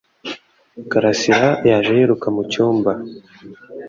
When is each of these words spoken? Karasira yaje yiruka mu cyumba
Karasira 0.91 1.47
yaje 1.69 1.91
yiruka 1.97 2.27
mu 2.35 2.43
cyumba 2.51 2.91